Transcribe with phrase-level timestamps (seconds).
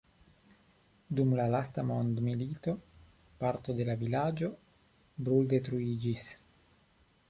[1.19, 2.75] Dum la lasta mondomilito
[3.45, 4.53] parto de la vilaĝo
[5.27, 6.31] bruldetruiĝis.